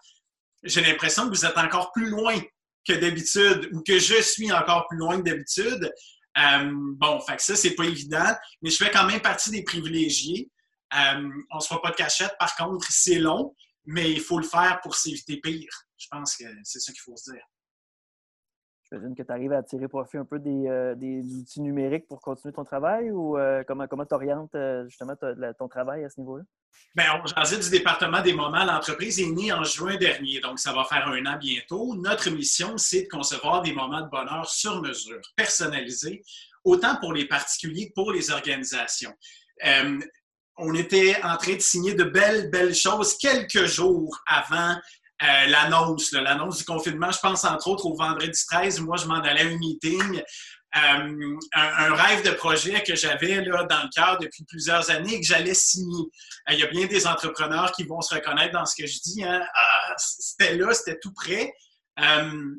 j'ai 0.62 0.82
l'impression 0.82 1.24
que 1.24 1.36
vous 1.36 1.44
êtes 1.44 1.56
encore 1.56 1.92
plus 1.92 2.08
loin 2.08 2.38
que 2.86 2.92
d'habitude 2.92 3.70
ou 3.72 3.82
que 3.82 3.98
je 3.98 4.20
suis 4.20 4.52
encore 4.52 4.86
plus 4.88 4.98
loin 4.98 5.18
que 5.18 5.22
d'habitude. 5.22 5.92
Euh, 6.38 6.70
bon, 6.72 7.20
fait 7.20 7.36
que 7.36 7.42
ça, 7.42 7.56
c'est 7.56 7.74
pas 7.74 7.84
évident, 7.84 8.34
mais 8.60 8.70
je 8.70 8.76
fais 8.76 8.90
quand 8.90 9.06
même 9.06 9.20
partie 9.20 9.50
des 9.50 9.62
privilégiés. 9.62 10.50
Euh, 10.94 11.30
on 11.50 11.56
ne 11.56 11.60
se 11.60 11.68
fera 11.68 11.80
pas 11.80 11.90
de 11.90 11.96
cachette, 11.96 12.34
par 12.38 12.54
contre, 12.56 12.86
c'est 12.90 13.18
long, 13.18 13.54
mais 13.84 14.10
il 14.10 14.20
faut 14.20 14.38
le 14.38 14.46
faire 14.46 14.80
pour 14.82 14.96
s'éviter 14.96 15.40
pire. 15.40 15.72
Je 15.96 16.06
pense 16.10 16.36
que 16.36 16.44
c'est 16.62 16.80
ça 16.80 16.92
qu'il 16.92 17.00
faut 17.00 17.16
se 17.16 17.30
dire. 17.30 17.42
J'imagine 18.94 19.16
que 19.16 19.22
tu 19.22 19.32
arrives 19.32 19.52
à 19.52 19.62
tirer 19.62 19.88
profit 19.88 20.18
un 20.18 20.24
peu 20.24 20.38
des, 20.38 20.68
euh, 20.68 20.94
outils 20.94 21.60
numériques 21.60 22.06
pour 22.06 22.20
continuer 22.20 22.54
ton 22.54 22.64
travail 22.64 23.10
ou 23.10 23.36
euh, 23.36 23.64
comment 23.66 23.86
tu 23.86 24.14
orientes 24.14 24.54
euh, 24.54 24.84
justement 24.88 25.14
ton 25.58 25.68
travail 25.68 26.04
à 26.04 26.10
ce 26.10 26.20
niveau-là? 26.20 26.44
Bien, 26.94 27.22
j'en 27.24 27.58
du 27.58 27.70
département 27.70 28.20
des 28.20 28.32
moments. 28.32 28.64
L'entreprise 28.64 29.18
est 29.20 29.30
née 29.30 29.52
en 29.52 29.64
juin 29.64 29.96
dernier, 29.96 30.40
donc 30.40 30.60
ça 30.60 30.72
va 30.72 30.84
faire 30.84 31.08
un 31.08 31.26
an 31.26 31.36
bientôt. 31.38 31.94
Notre 31.96 32.30
mission, 32.30 32.76
c'est 32.76 33.02
de 33.02 33.08
concevoir 33.08 33.62
des 33.62 33.72
moments 33.72 34.02
de 34.02 34.08
bonheur 34.08 34.48
sur 34.48 34.80
mesure, 34.80 35.20
personnalisés, 35.36 36.22
autant 36.62 36.96
pour 37.00 37.12
les 37.12 37.26
particuliers 37.26 37.88
que 37.88 37.94
pour 37.94 38.12
les 38.12 38.30
organisations. 38.30 39.12
on 40.56 40.74
était 40.74 41.16
en 41.24 41.36
train 41.36 41.56
de 41.56 41.60
signer 41.60 41.94
de 41.94 42.04
belles, 42.04 42.48
belles 42.50 42.76
choses 42.76 43.18
quelques 43.18 43.64
jours 43.64 44.22
avant 44.26 44.76
euh, 45.22 45.46
l'annonce, 45.46 46.12
l'annonce 46.12 46.58
du 46.58 46.64
confinement. 46.64 47.10
Je 47.10 47.20
pense 47.20 47.44
entre 47.44 47.68
autres 47.68 47.86
au 47.86 47.94
vendredi 47.94 48.44
13, 48.46 48.80
moi 48.80 48.96
je 48.96 49.06
m'en 49.06 49.20
allais 49.20 49.42
à 49.42 49.46
un 49.46 49.58
meeting. 49.58 50.22
Euh, 50.76 51.38
un, 51.52 51.94
rêve 51.94 52.24
de 52.24 52.32
projet 52.32 52.82
que 52.82 52.96
j'avais 52.96 53.44
là, 53.44 53.62
dans 53.64 53.84
le 53.84 53.88
cœur 53.94 54.18
depuis 54.18 54.42
plusieurs 54.44 54.90
années 54.90 55.14
et 55.14 55.20
que 55.20 55.26
j'allais 55.26 55.54
signer. 55.54 56.04
Euh, 56.48 56.54
il 56.54 56.58
y 56.58 56.64
a 56.64 56.66
bien 56.66 56.86
des 56.86 57.06
entrepreneurs 57.06 57.70
qui 57.70 57.84
vont 57.84 58.00
se 58.00 58.12
reconnaître 58.12 58.52
dans 58.52 58.66
ce 58.66 58.74
que 58.74 58.88
je 58.88 58.98
dis. 58.98 59.22
Hein. 59.22 59.46
Ah, 59.54 59.94
c'était 59.96 60.56
là, 60.56 60.74
c'était 60.74 60.98
tout 60.98 61.12
près. 61.12 61.54
je 61.96 62.50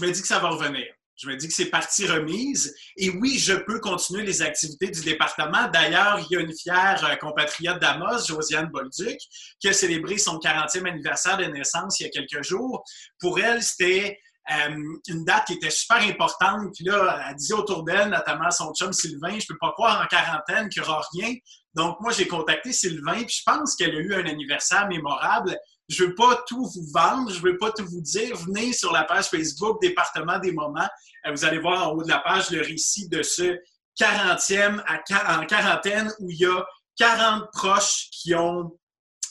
me 0.00 0.10
dis 0.10 0.22
que 0.22 0.26
ça 0.26 0.38
va 0.38 0.48
revenir. 0.48 0.93
Je 1.16 1.28
me 1.28 1.36
dis 1.36 1.48
que 1.48 1.54
c'est 1.54 1.70
partie 1.70 2.06
remise. 2.06 2.74
Et 2.96 3.10
oui, 3.10 3.38
je 3.38 3.54
peux 3.54 3.78
continuer 3.80 4.24
les 4.24 4.42
activités 4.42 4.88
du 4.88 5.02
département. 5.02 5.68
D'ailleurs, 5.72 6.18
il 6.18 6.34
y 6.34 6.36
a 6.36 6.40
une 6.40 6.56
fière 6.56 7.04
euh, 7.08 7.16
compatriote 7.16 7.80
d'Amos, 7.80 8.26
Josiane 8.26 8.68
Bolduc, 8.72 9.18
qui 9.60 9.68
a 9.68 9.72
célébré 9.72 10.18
son 10.18 10.38
40e 10.38 10.88
anniversaire 10.88 11.36
de 11.36 11.44
naissance 11.44 12.00
il 12.00 12.04
y 12.04 12.06
a 12.06 12.10
quelques 12.10 12.42
jours. 12.42 12.84
Pour 13.20 13.38
elle, 13.38 13.62
c'était 13.62 14.18
euh, 14.50 14.76
une 15.08 15.24
date 15.24 15.46
qui 15.46 15.54
était 15.54 15.70
super 15.70 15.98
importante. 15.98 16.74
Puis 16.74 16.84
là, 16.84 17.26
elle 17.28 17.36
disait 17.36 17.54
autour 17.54 17.84
d'elle, 17.84 18.10
notamment 18.10 18.50
son 18.50 18.72
chum 18.74 18.92
Sylvain, 18.92 19.38
je 19.38 19.46
peux 19.48 19.58
pas 19.58 19.72
croire 19.72 20.02
en 20.02 20.06
quarantaine 20.06 20.68
qu'il 20.68 20.82
n'y 20.82 20.88
aura 20.88 21.02
rien. 21.12 21.32
Donc, 21.74 21.98
moi, 22.00 22.12
j'ai 22.12 22.28
contacté 22.28 22.72
Sylvain, 22.72 23.22
puis 23.24 23.36
je 23.38 23.42
pense 23.46 23.74
qu'elle 23.74 23.94
a 23.96 24.00
eu 24.00 24.14
un 24.14 24.26
anniversaire 24.26 24.86
mémorable 24.88 25.56
je 25.88 26.04
ne 26.04 26.08
veux 26.08 26.14
pas 26.14 26.42
tout 26.48 26.64
vous 26.64 26.86
vendre, 26.92 27.30
je 27.30 27.38
ne 27.38 27.50
veux 27.50 27.58
pas 27.58 27.72
tout 27.72 27.84
vous 27.86 28.00
dire. 28.00 28.36
Venez 28.36 28.72
sur 28.72 28.92
la 28.92 29.04
page 29.04 29.26
Facebook 29.26 29.80
Département 29.80 30.38
des 30.38 30.52
moments. 30.52 30.88
Euh, 31.26 31.32
vous 31.32 31.44
allez 31.44 31.58
voir 31.58 31.88
en 31.88 31.92
haut 31.92 32.02
de 32.02 32.08
la 32.08 32.18
page 32.20 32.50
le 32.50 32.60
récit 32.62 33.08
de 33.08 33.22
ce 33.22 33.58
40e 33.98 34.82
en 34.88 35.46
quarantaine 35.46 36.10
où 36.20 36.30
il 36.30 36.38
y 36.38 36.46
a 36.46 36.64
40 36.96 37.50
proches 37.52 38.08
qui 38.10 38.34
ont 38.34 38.78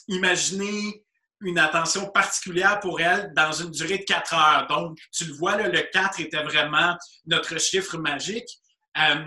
imaginé 0.08 1.04
une 1.40 1.58
attention 1.58 2.08
particulière 2.10 2.80
pour 2.80 3.00
elle 3.00 3.32
dans 3.34 3.52
une 3.52 3.70
durée 3.70 3.98
de 3.98 4.04
4 4.04 4.34
heures. 4.34 4.66
Donc, 4.68 4.98
tu 5.12 5.24
le 5.24 5.34
vois, 5.34 5.56
le 5.56 5.90
4 5.92 6.20
était 6.20 6.42
vraiment 6.42 6.96
notre 7.26 7.58
chiffre 7.58 7.98
magique. 7.98 8.48
Euh, 8.96 9.24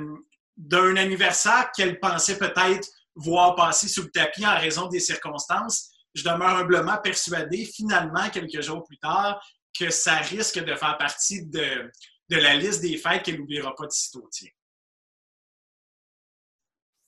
d'un 0.57 0.95
anniversaire 0.95 1.71
qu'elle 1.75 1.99
pensait 1.99 2.37
peut-être 2.37 2.87
voir 3.15 3.55
passer 3.55 3.87
sous 3.87 4.03
le 4.03 4.11
tapis 4.11 4.45
en 4.45 4.57
raison 4.57 4.87
des 4.87 4.99
circonstances, 4.99 5.91
je 6.17 6.23
demeure 6.23 6.57
humblement 6.57 6.97
persuadé, 6.97 7.65
finalement, 7.65 8.29
quelques 8.29 8.61
jours 8.61 8.83
plus 8.83 8.97
tard, 8.97 9.39
que 9.77 9.89
ça 9.89 10.15
risque 10.17 10.59
de 10.59 10.73
faire 10.75 10.97
partie 10.97 11.45
de, 11.45 11.91
la 12.29 12.55
liste 12.55 12.81
des 12.81 12.97
fêtes 12.97 13.23
qu'elle 13.23 13.37
n'oubliera 13.37 13.75
pas 13.75 13.85
de 13.85 13.91
sitôt. 13.91 14.27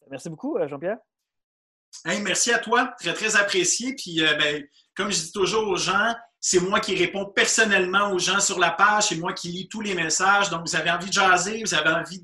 Merci 0.09 0.29
beaucoup, 0.29 0.57
euh, 0.57 0.67
Jean-Pierre. 0.67 0.97
merci 2.05 2.51
à 2.51 2.59
toi, 2.59 2.93
très, 2.99 3.13
très 3.13 3.35
apprécié. 3.35 3.95
Puis, 3.95 4.23
euh, 4.23 4.35
ben, 4.35 4.67
comme 4.95 5.11
je 5.11 5.19
dis 5.19 5.31
toujours 5.31 5.67
aux 5.67 5.77
gens, 5.77 6.15
c'est 6.41 6.61
moi 6.61 6.79
qui 6.79 6.95
réponds 6.95 7.25
personnellement 7.25 8.11
aux 8.11 8.19
gens 8.19 8.39
sur 8.39 8.59
la 8.59 8.71
page, 8.71 9.07
c'est 9.09 9.17
moi 9.17 9.33
qui 9.33 9.49
lis 9.49 9.67
tous 9.67 9.81
les 9.81 9.93
messages. 9.93 10.49
Donc, 10.49 10.61
vous 10.65 10.75
avez 10.75 10.89
envie 10.89 11.07
de 11.07 11.13
jaser, 11.13 11.61
vous 11.63 11.73
avez 11.73 11.89
envie 11.89 12.21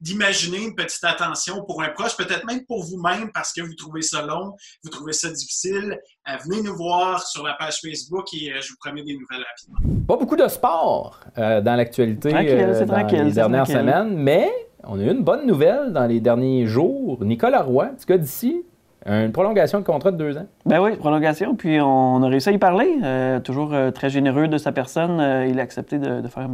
d'imaginer 0.00 0.58
une 0.58 0.74
petite 0.74 1.02
attention 1.02 1.64
pour 1.64 1.82
un 1.82 1.88
proche, 1.88 2.16
peut-être 2.16 2.44
même 2.46 2.64
pour 2.66 2.84
vous-même 2.84 3.32
parce 3.32 3.52
que 3.52 3.60
vous 3.60 3.74
trouvez 3.74 4.02
ça 4.02 4.22
long, 4.22 4.54
vous 4.84 4.90
trouvez 4.90 5.12
ça 5.12 5.30
difficile. 5.30 5.98
Euh, 6.28 6.32
venez 6.44 6.62
nous 6.62 6.76
voir 6.76 7.26
sur 7.26 7.44
la 7.44 7.54
page 7.54 7.80
Facebook 7.80 8.26
et 8.32 8.52
euh, 8.52 8.60
je 8.60 8.70
vous 8.70 8.76
promets 8.78 9.02
des 9.02 9.14
nouvelles 9.14 9.44
rapidement. 9.44 10.04
Pas 10.06 10.16
beaucoup 10.16 10.36
de 10.36 10.46
sport 10.46 11.20
euh, 11.36 11.60
dans 11.60 11.74
l'actualité 11.74 12.30
dans 12.30 12.38
les 12.38 13.32
dernières 13.32 13.66
semaines, 13.66 14.16
mais 14.16 14.50
on 14.84 15.00
a 15.00 15.02
eu 15.02 15.10
une 15.10 15.24
bonne 15.24 15.46
nouvelle 15.46 15.92
dans 15.92 16.06
les 16.06 16.20
derniers 16.20 16.66
jours. 16.66 17.24
Nicolas 17.24 17.62
Roy, 17.62 17.86
petit 17.86 18.06
gars 18.06 18.18
d'ici, 18.18 18.62
une 19.06 19.32
prolongation 19.32 19.80
de 19.80 19.84
contrat 19.84 20.10
de 20.10 20.16
deux 20.16 20.36
ans. 20.36 20.48
Ben 20.66 20.80
oui, 20.82 20.96
prolongation. 20.96 21.54
Puis 21.54 21.80
on 21.80 22.22
a 22.22 22.28
réussi 22.28 22.48
à 22.48 22.52
y 22.52 22.58
parler. 22.58 22.98
Euh, 23.02 23.40
toujours 23.40 23.72
euh, 23.72 23.90
très 23.90 24.10
généreux 24.10 24.48
de 24.48 24.58
sa 24.58 24.72
personne. 24.72 25.20
Euh, 25.20 25.46
il 25.46 25.58
a 25.60 25.62
accepté 25.62 25.98
de, 25.98 26.26
faire 26.26 26.48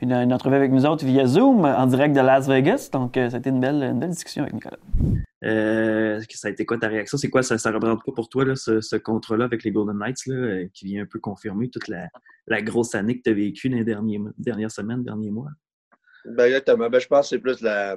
une, 0.00 0.32
entrevue 0.32 0.56
avec 0.56 0.70
nous 0.70 0.86
autres 0.86 1.04
via 1.04 1.26
Zoom 1.26 1.64
en 1.64 1.86
direct 1.86 2.14
de 2.14 2.20
Las 2.20 2.46
Vegas. 2.46 2.90
Donc 2.92 3.12
c'était 3.14 3.50
une 3.50 3.60
belle, 3.60 3.82
une 3.82 3.98
belle 3.98 4.10
discussion 4.10 4.42
avec 4.42 4.54
Nicolas. 4.54 4.76
ça 5.42 6.48
a 6.48 6.50
été 6.50 6.66
quoi 6.66 6.78
ta 6.78 6.88
réaction? 6.88 7.16
C'est 7.16 7.30
quoi, 7.30 7.42
ça, 7.42 7.56
ça 7.58 7.72
représente 7.72 8.02
quoi 8.02 8.14
pour 8.14 8.28
toi, 8.28 8.44
là, 8.44 8.54
ce, 8.54 8.96
contrat-là 8.96 9.46
avec 9.46 9.64
les 9.64 9.70
Golden 9.70 9.98
Knights, 9.98 10.26
là, 10.26 10.66
qui 10.72 10.84
vient 10.84 11.02
un 11.02 11.06
peu 11.06 11.18
confirmer 11.18 11.70
toute 11.70 11.88
la, 11.88 12.62
grosse 12.62 12.94
année 12.94 13.16
que 13.16 13.22
tu 13.22 13.30
as 13.30 13.34
vécue 13.34 13.70
dans 13.70 13.78
les 13.78 13.84
derniers, 13.84 14.20
dernières 14.36 14.70
semaines, 14.70 15.02
derniers 15.02 15.30
mois? 15.30 15.48
Ben, 16.26 16.44
exactement. 16.44 16.90
Ben, 16.90 17.00
je 17.00 17.06
pense 17.06 17.26
que 17.26 17.36
c'est 17.36 17.40
plus 17.40 17.62
la, 17.62 17.96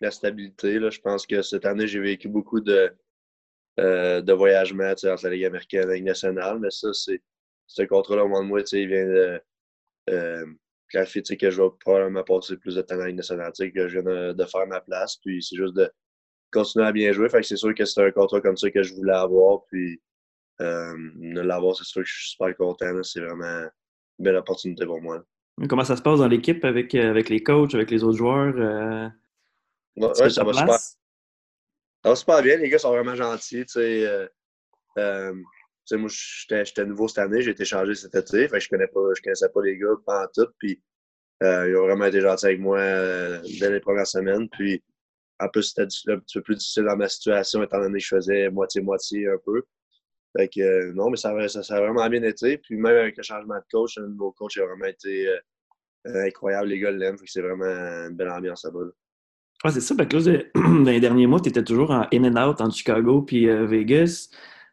la 0.00 0.10
stabilité. 0.10 0.78
Là. 0.78 0.90
Je 0.90 1.00
pense 1.00 1.26
que 1.26 1.42
cette 1.42 1.64
année, 1.64 1.86
j'ai 1.86 2.00
vécu 2.00 2.28
beaucoup 2.28 2.60
de 2.60 2.92
euh, 3.80 4.20
de 4.20 4.32
voyagement 4.32 4.90
entre 4.90 5.24
la 5.24 5.30
Ligue 5.30 5.44
américaine 5.46 5.84
et 5.84 5.86
la 5.86 5.94
Ligue 5.94 6.04
nationale. 6.04 6.58
Mais 6.60 6.70
ça, 6.70 6.92
c'est 6.92 7.20
ce 7.66 7.82
contrat-là, 7.82 8.24
au 8.24 8.28
moins 8.28 8.42
de 8.42 8.48
moi, 8.48 8.60
il 8.72 8.88
vient 8.88 9.06
de 9.06 9.40
euh, 10.10 10.46
clarifier 10.88 11.22
que 11.22 11.50
je 11.50 11.62
vais 11.62 11.68
probablement 11.80 12.22
passer 12.24 12.56
plus 12.56 12.74
de 12.74 12.82
temps 12.82 12.96
dans 12.96 13.02
la 13.02 13.08
Ligue 13.08 13.16
nationale, 13.16 13.52
que 13.52 13.88
je 13.88 13.98
viens 13.98 14.32
de, 14.34 14.44
faire 14.44 14.66
ma 14.66 14.80
place. 14.80 15.16
Puis 15.16 15.42
c'est 15.42 15.56
juste 15.56 15.74
de 15.74 15.90
continuer 16.52 16.86
à 16.86 16.92
bien 16.92 17.12
jouer. 17.12 17.28
Fait 17.28 17.40
que 17.40 17.46
c'est 17.46 17.56
sûr 17.56 17.74
que 17.74 17.84
c'est 17.84 18.04
un 18.04 18.10
contrat 18.10 18.40
comme 18.40 18.56
ça 18.56 18.70
que 18.70 18.82
je 18.82 18.94
voulais 18.94 19.14
avoir. 19.14 19.64
Puis 19.66 20.00
euh, 20.60 20.94
de 21.16 21.40
l'avoir, 21.40 21.76
c'est 21.76 21.84
sûr 21.84 22.02
que 22.02 22.08
je 22.08 22.14
suis 22.14 22.30
super 22.32 22.54
content. 22.56 23.02
C'est 23.02 23.20
vraiment 23.20 23.44
une 24.18 24.24
belle 24.24 24.36
opportunité 24.36 24.84
pour 24.84 25.00
moi. 25.00 25.24
Comment 25.68 25.84
ça 25.84 25.96
se 25.96 26.02
passe 26.02 26.18
dans 26.18 26.28
l'équipe 26.28 26.64
avec, 26.64 26.94
avec 26.94 27.28
les 27.28 27.42
coachs, 27.42 27.74
avec 27.74 27.90
les 27.90 28.02
autres 28.02 28.18
joueurs? 28.18 28.54
Euh, 28.56 29.08
ouais, 29.96 30.30
ça 30.30 30.44
va 30.44 30.52
super. 30.52 30.78
Ça 32.02 32.08
va 32.08 32.16
super 32.16 32.42
bien, 32.42 32.56
les 32.56 32.70
gars 32.70 32.78
sont 32.78 32.90
vraiment 32.90 33.14
gentils. 33.14 33.66
Euh, 33.76 34.26
euh, 34.98 35.34
moi, 35.92 36.08
j'étais 36.08 36.84
nouveau 36.86 37.08
cette 37.08 37.18
année, 37.18 37.42
j'ai 37.42 37.50
été 37.50 37.66
changé 37.66 37.94
cet 37.94 38.14
été. 38.14 38.48
Fait 38.48 38.58
que 38.58 38.60
je 38.60 38.68
connais 38.70 38.88
connaissais 38.88 39.48
pas 39.50 39.62
les 39.62 39.76
gars 39.76 39.88
pendant 40.06 40.26
tout. 40.34 40.46
Puis 40.58 40.82
euh, 41.42 41.68
ils 41.68 41.76
ont 41.76 41.86
vraiment 41.86 42.06
été 42.06 42.22
gentils 42.22 42.46
avec 42.46 42.60
moi 42.60 42.80
dès 42.80 43.70
les 43.70 43.80
premières 43.80 44.06
semaines. 44.06 44.48
Puis 44.48 44.82
en 45.40 45.48
plus, 45.48 45.64
c'était 45.64 45.82
un 45.82 46.18
petit 46.18 46.38
peu 46.38 46.42
plus 46.42 46.56
difficile 46.56 46.84
dans 46.84 46.96
ma 46.96 47.08
situation, 47.08 47.62
étant 47.62 47.80
donné 47.80 47.98
que 47.98 48.04
je 48.04 48.16
faisais 48.16 48.50
moitié-moitié 48.50 49.28
un 49.28 49.38
peu. 49.44 49.62
Fait 50.38 50.48
que 50.48 50.92
non, 50.92 51.10
mais 51.10 51.16
ça, 51.18 51.30
a 51.30 51.80
vraiment 51.80 52.08
bien 52.08 52.22
été. 52.22 52.56
Puis 52.58 52.76
même 52.76 52.96
avec 52.96 53.16
le 53.16 53.22
changement 53.22 53.56
de 53.56 53.64
coach, 53.70 53.98
le 53.98 54.08
nouveau 54.08 54.32
coach 54.32 54.56
a 54.58 54.64
vraiment 54.64 54.86
été 54.86 55.28
incroyable. 56.06 56.68
Les 56.68 56.78
gars 56.78 56.92
l'aiment. 56.92 57.18
C'est 57.26 57.42
vraiment 57.42 57.66
une 57.66 58.16
belle 58.16 58.30
ambiance 58.30 58.64
là-bas. 58.64 58.84
là 58.84 58.92
Ouais, 59.64 59.70
c'est 59.72 59.80
ça. 59.80 59.94
Parce 59.94 60.08
que 60.08 60.50
dans 60.84 60.90
les 60.90 61.00
derniers 61.00 61.26
mois, 61.26 61.40
tu 61.40 61.50
étais 61.50 61.62
toujours 61.62 61.90
en 61.90 62.06
in 62.12 62.24
and 62.24 62.48
out 62.48 62.60
entre 62.60 62.74
Chicago 62.74 63.22
puis 63.22 63.48
euh, 63.48 63.66
Vegas. 63.66 64.28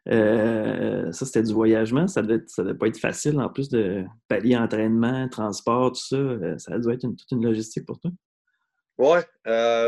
Euh, 0.08 1.12
ça, 1.12 1.26
c'était 1.26 1.42
du 1.42 1.52
voyagement. 1.52 2.08
Ça 2.08 2.22
devait, 2.22 2.42
ça 2.46 2.62
devait 2.62 2.78
pas 2.78 2.86
être 2.86 2.98
facile 2.98 3.38
en 3.38 3.50
plus 3.50 3.68
de 3.68 4.04
pallier 4.28 4.56
entraînement, 4.56 5.28
transport, 5.28 5.92
tout 5.92 6.00
ça. 6.00 6.16
Euh, 6.16 6.56
ça 6.56 6.78
doit 6.78 6.94
être 6.94 7.02
toute 7.02 7.30
une 7.30 7.44
logistique 7.44 7.84
pour 7.84 8.00
toi. 8.00 8.10
Ouais, 8.96 9.20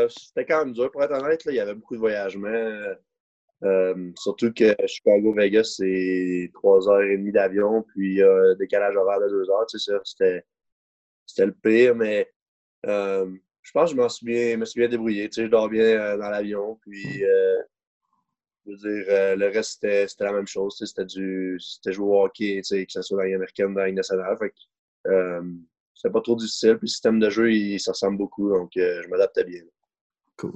c'était 0.09 0.45
quand 0.45 0.63
même 0.63 0.73
dur 0.73 0.91
pour 0.91 1.03
être 1.03 1.13
honnête. 1.13 1.43
Là. 1.45 1.51
Il 1.51 1.55
y 1.55 1.59
avait 1.59 1.73
beaucoup 1.73 1.95
de 1.95 1.99
voyagement. 1.99 2.95
surtout 4.17 4.53
que 4.53 4.75
Chicago-Vegas, 4.85 5.75
c'est 5.77 6.49
trois 6.53 6.87
heures 6.87 7.01
et 7.01 7.17
demie 7.17 7.33
d'avion, 7.33 7.83
puis 7.89 8.21
décalage 8.57 8.95
horaire 8.95 9.19
de 9.19 9.27
deux 9.27 9.49
heures. 9.49 9.65
C'était 11.25 11.45
le 11.45 11.51
pire, 11.51 11.95
mais 11.95 12.31
je 13.61 13.71
pense 13.71 13.91
que 13.91 13.95
je 13.95 14.01
m'en 14.01 14.09
suis 14.09 14.25
bien, 14.25 14.57
me 14.57 14.65
suis 14.65 14.79
bien 14.79 14.89
débrouillé. 14.89 15.29
Tu 15.29 15.35
sais, 15.35 15.45
je 15.45 15.51
dors 15.51 15.69
bien 15.69 15.83
euh, 15.83 16.17
dans 16.17 16.29
l'avion. 16.29 16.79
Puis, 16.81 17.23
euh, 17.23 17.61
je 18.65 18.71
veux 18.71 18.77
dire, 18.77 19.05
euh, 19.09 19.35
le 19.35 19.47
reste, 19.47 19.79
c'était, 19.81 20.07
la 20.19 20.33
même 20.33 20.47
chose. 20.47 20.75
C'était, 20.77 21.05
du, 21.05 21.57
c'était 21.59 21.93
jouer 21.93 22.07
au 22.07 22.23
hockey, 22.23 22.57
tu 22.57 22.63
sais, 22.63 22.85
que 22.85 22.91
ce 22.91 23.01
soit 23.01 23.17
dans 23.17 23.29
l'américaine, 23.29 23.73
dans 23.73 23.81
la 23.81 23.91
nationale. 23.91 24.37
C'était 25.93 26.11
pas 26.11 26.21
trop 26.21 26.35
difficile. 26.35 26.77
Puis, 26.77 26.85
le 26.85 26.87
système 26.87 27.19
de 27.19 27.29
jeu, 27.29 27.51
il, 27.53 27.79
ça 27.79 27.91
ressemble 27.91 28.17
beaucoup. 28.17 28.49
Donc, 28.49 28.71
je 28.75 29.07
m'adaptais 29.09 29.43
bien. 29.43 29.61
Cool. 30.37 30.53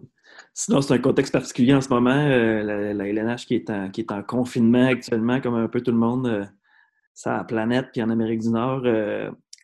Sinon, 0.54 0.82
c'est 0.82 0.96
un 0.96 1.00
contexte 1.00 1.32
particulier 1.32 1.76
en 1.76 1.82
ce 1.82 1.90
moment. 1.90 2.28
la, 2.28 2.94
la, 2.94 3.08
LNH 3.08 3.46
qui 3.46 3.56
est, 3.56 3.70
en, 3.70 3.92
qui 3.92 4.02
est 4.02 4.12
en 4.12 4.24
confinement 4.24 4.88
actuellement, 4.88 5.40
comme 5.40 5.54
un 5.54 5.68
peu 5.68 5.82
tout 5.82 5.92
le 5.92 5.98
monde, 5.98 6.50
ça 7.14 7.38
la 7.38 7.44
planète, 7.44 7.90
puis 7.94 8.02
en 8.02 8.10
Amérique 8.10 8.42
du 8.42 8.50
Nord. 8.50 8.82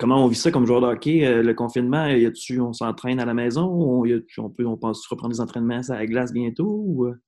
Comment 0.01 0.25
on 0.25 0.27
vit 0.27 0.35
ça 0.35 0.49
comme 0.49 0.65
joueur 0.65 0.81
de 0.81 0.87
hockey? 0.87 1.27
Euh, 1.27 1.43
le 1.43 1.53
confinement, 1.53 2.07
y 2.07 2.25
a-tu, 2.25 2.59
on 2.59 2.73
s'entraîne 2.73 3.19
à 3.19 3.25
la 3.25 3.35
maison? 3.35 3.65
On, 3.65 4.03
on, 4.39 4.49
peut, 4.49 4.65
on 4.65 4.75
pense 4.75 5.05
reprendre 5.05 5.31
des 5.31 5.39
entraînements 5.39 5.79
à 5.89 5.93
la 5.99 6.07
glace 6.07 6.33
bientôt? 6.33 7.05
Euh? 7.05 7.21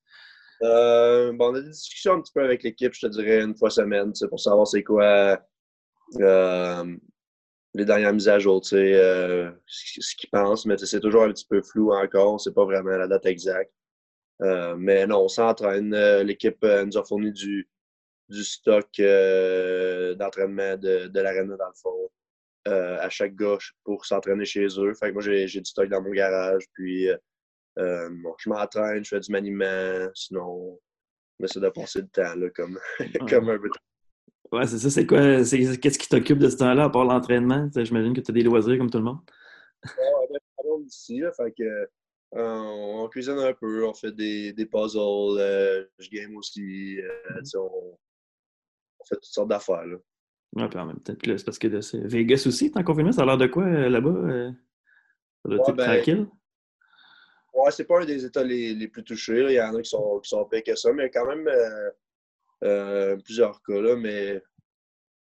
Euh, 0.64 1.34
bon, 1.34 1.52
on 1.52 1.54
a 1.54 1.62
des 1.62 1.70
discussions 1.70 2.14
un 2.14 2.22
petit 2.22 2.32
peu 2.34 2.44
avec 2.44 2.64
l'équipe, 2.64 2.92
je 2.96 3.02
te 3.06 3.12
dirais, 3.12 3.44
une 3.44 3.56
fois 3.56 3.70
semaine, 3.70 4.12
pour 4.28 4.40
savoir 4.40 4.66
c'est 4.66 4.82
quoi 4.82 5.40
les 7.76 7.86
dernières 7.86 8.14
mises 8.14 8.28
à 8.28 8.40
jour, 8.40 8.66
ce 8.66 10.16
qu'ils 10.18 10.30
pensent, 10.32 10.66
mais 10.66 10.76
c'est 10.78 11.00
toujours 11.00 11.26
un 11.26 11.32
petit 11.32 11.46
peu 11.48 11.62
flou 11.62 11.94
encore, 11.94 12.42
c'est 12.42 12.56
pas 12.56 12.66
vraiment 12.66 12.98
la 12.98 13.08
date 13.08 13.28
exacte. 13.28 13.72
mais 14.40 15.06
non, 15.06 15.26
on 15.26 15.28
s'entraîne. 15.28 15.96
L'équipe 16.24 16.66
nous 16.88 16.98
a 16.98 17.04
fourni 17.04 17.32
du, 17.32 17.70
du 18.30 18.44
stock 18.44 18.90
d'entraînement 18.98 20.76
de, 20.76 21.08
de 21.08 21.20
l'aréna 21.20 21.56
dans 21.56 21.68
le 21.68 21.80
fond. 21.80 22.10
Euh, 22.66 22.98
à 23.02 23.10
chaque 23.10 23.36
gauche 23.36 23.76
pour 23.84 24.06
s'entraîner 24.06 24.46
chez 24.46 24.66
eux. 24.80 24.94
Fait 24.94 25.10
que 25.10 25.14
moi, 25.14 25.22
j'ai 25.22 25.46
du 25.46 25.66
stock 25.66 25.90
dans 25.90 26.02
mon 26.02 26.12
garage. 26.12 26.64
Puis, 26.74 27.10
euh, 27.10 27.18
euh, 27.78 28.10
je 28.38 28.50
m'entraîne, 28.50 29.04
je 29.04 29.10
fais 29.10 29.20
du 29.20 29.32
maniement. 29.34 30.08
Sinon, 30.16 30.80
on 31.40 31.44
essaie 31.44 31.60
de 31.60 31.68
passer 31.68 32.00
le 32.00 32.08
temps 32.08 32.36
là, 32.36 32.50
comme, 32.52 32.80
comme 33.30 33.50
un 33.50 33.60
peu. 33.60 33.70
Ouais, 34.54 34.66
c'est 34.66 34.78
ça. 34.78 34.90
C'est 34.90 35.06
quoi? 35.06 35.20
Qu'est-ce 35.20 36.00
qui 36.00 36.08
t'occupe 36.08 36.38
de 36.38 36.50
ce 36.50 36.56
temps-là 36.56 36.86
à 36.86 36.90
part 36.90 37.04
l'entraînement? 37.04 37.70
J'imagine 37.76 38.14
que 38.14 38.22
tu 38.22 38.32
as 38.32 38.34
des 38.34 38.44
loisirs 38.44 38.78
comme 38.78 38.90
tout 38.90 39.00
le 39.00 39.04
monde. 39.04 39.20
Ouais, 39.84 40.40
on 40.64 40.80
est 40.80 40.86
ici, 40.86 41.20
là, 41.20 41.34
fait 41.34 41.52
que, 41.52 41.90
on, 42.32 43.10
cuisine 43.10 43.40
un 43.40 43.54
peu, 43.54 43.86
on 43.86 43.94
fait 43.94 44.14
des, 44.14 44.54
des 44.54 44.66
puzzles, 44.66 45.90
je 46.00 46.10
game 46.10 46.38
aussi. 46.38 46.62
Mm-hmm. 46.62 47.58
on, 47.58 47.98
on, 49.00 49.06
fait 49.06 49.16
toutes 49.16 49.26
sortes 49.26 49.50
d'affaires. 49.50 49.84
Ouais, 50.56 50.70
puis 50.70 50.80
en 50.80 50.86
même 50.86 51.00
temps, 51.00 51.14
c'est 51.24 51.46
parce 51.46 51.58
que 51.58 51.68
Vegas 52.08 52.44
aussi, 52.46 52.72
t'es 52.72 52.80
en 52.80 52.84
confinement, 52.84 53.12
ça 53.12 53.24
a 53.24 53.26
l'air 53.26 53.38
de 53.38 53.48
quoi 53.48 53.64
euh, 53.64 53.90
là-bas? 53.90 54.10
Euh? 54.10 54.52
ça 55.42 55.50
doit 55.50 55.58
être 55.58 55.76
ben, 55.76 55.96
tranquille? 55.96 56.28
Ouais, 57.54 57.72
c'est 57.72 57.86
pas 57.86 58.02
un 58.02 58.06
des 58.06 58.24
États 58.26 58.44
les, 58.44 58.74
les 58.76 58.88
plus 58.88 59.04
touchés. 59.04 59.46
Il 59.50 59.54
y 59.54 59.62
en 59.62 59.74
a 59.76 59.82
qui 59.82 59.90
sont, 59.90 60.20
qui 60.20 60.30
sont 60.30 60.46
pires 60.46 60.64
que 60.64 60.76
ça, 60.76 60.94
mais 60.94 61.10
quand 61.10 61.26
même 61.26 61.50
euh, 62.64 63.18
plusieurs 63.18 63.62
cas. 63.64 63.82
Là, 63.82 63.96
mais 63.96 64.42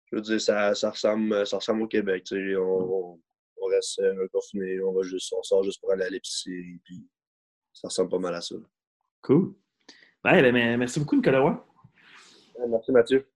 je 0.06 0.16
veux 0.16 0.22
dire, 0.22 0.40
ça, 0.40 0.74
ça, 0.74 0.90
ressemble, 0.90 1.46
ça 1.46 1.56
ressemble 1.56 1.82
au 1.82 1.88
Québec. 1.88 2.26
On, 2.32 3.18
on, 3.56 3.66
reste 3.66 4.02
confiné, 4.32 4.80
on, 4.80 4.92
va 4.92 5.02
juste, 5.02 5.32
on 5.32 5.42
sort 5.42 5.62
juste 5.62 5.80
pour 5.80 5.92
aller 5.92 6.04
à 6.04 6.10
l'épicerie, 6.10 6.78
puis 6.84 7.06
ça 7.72 7.88
ressemble 7.88 8.10
pas 8.10 8.18
mal 8.18 8.34
à 8.34 8.40
ça. 8.42 8.56
Cool. 9.22 9.54
Ouais, 10.24 10.52
ben, 10.52 10.76
merci 10.76 11.00
beaucoup, 11.00 11.16
Nicolas. 11.16 11.64
Merci, 12.68 12.92
Mathieu. 12.92 13.26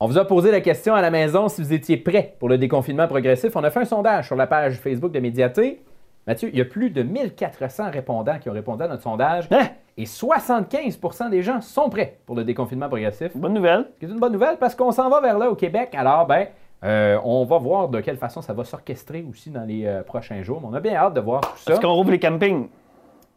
On 0.00 0.06
vous 0.06 0.16
a 0.16 0.24
posé 0.24 0.52
la 0.52 0.60
question 0.60 0.94
à 0.94 1.02
la 1.02 1.10
maison 1.10 1.48
si 1.48 1.60
vous 1.60 1.72
étiez 1.72 1.96
prêt 1.96 2.36
pour 2.38 2.48
le 2.48 2.56
déconfinement 2.56 3.08
progressif. 3.08 3.56
On 3.56 3.64
a 3.64 3.70
fait 3.70 3.80
un 3.80 3.84
sondage 3.84 4.26
sur 4.28 4.36
la 4.36 4.46
page 4.46 4.74
Facebook 4.74 5.10
de 5.10 5.18
Médiaté. 5.18 5.82
Mathieu, 6.24 6.50
il 6.52 6.56
y 6.56 6.60
a 6.60 6.64
plus 6.64 6.90
de 6.90 7.02
1400 7.02 7.90
répondants 7.90 8.38
qui 8.38 8.48
ont 8.48 8.52
répondu 8.52 8.84
à 8.84 8.86
notre 8.86 9.02
sondage 9.02 9.48
Hein? 9.50 9.66
et 9.96 10.04
75% 10.04 11.30
des 11.30 11.42
gens 11.42 11.60
sont 11.60 11.90
prêts 11.90 12.20
pour 12.26 12.36
le 12.36 12.44
déconfinement 12.44 12.86
progressif. 12.86 13.36
Bonne 13.36 13.54
nouvelle. 13.54 13.86
C'est 14.00 14.06
une 14.06 14.20
bonne 14.20 14.34
nouvelle 14.34 14.56
parce 14.58 14.76
qu'on 14.76 14.92
s'en 14.92 15.10
va 15.10 15.20
vers 15.20 15.36
là 15.36 15.50
au 15.50 15.56
Québec. 15.56 15.92
Alors, 15.96 16.28
ben, 16.28 16.46
euh, 16.84 17.18
on 17.24 17.44
va 17.44 17.58
voir 17.58 17.88
de 17.88 18.00
quelle 18.00 18.18
façon 18.18 18.40
ça 18.40 18.52
va 18.52 18.62
s'orchestrer 18.62 19.26
aussi 19.28 19.50
dans 19.50 19.64
les 19.64 19.84
euh, 19.84 20.04
prochains 20.04 20.44
jours. 20.44 20.60
Mais 20.60 20.68
on 20.70 20.74
a 20.74 20.80
bien 20.80 20.94
hâte 20.94 21.14
de 21.14 21.20
voir 21.20 21.40
tout 21.40 21.58
ça. 21.58 21.72
Est-ce 21.72 21.80
qu'on 21.80 21.94
rouvre 21.94 22.12
les 22.12 22.20
campings? 22.20 22.68